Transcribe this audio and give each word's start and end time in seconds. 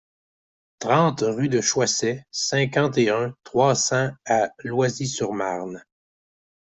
trente 0.79 1.19
rue 1.21 1.47
de 1.47 1.61
Choiset, 1.61 2.23
cinquante 2.31 2.97
et 2.97 3.11
un, 3.11 3.35
trois 3.45 3.75
cents 3.75 4.09
à 4.25 4.49
Loisy-sur-Marne 4.63 5.85